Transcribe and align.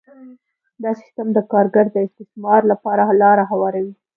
دا 0.83 0.91
سیستم 1.01 1.27
د 1.33 1.39
کارګر 1.51 1.85
د 1.91 1.97
استثمار 2.07 2.61
لپاره 2.71 3.03
لاره 3.21 3.43
هواروي 3.51 3.93